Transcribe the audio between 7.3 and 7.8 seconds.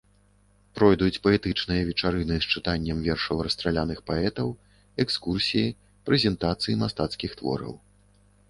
твораў.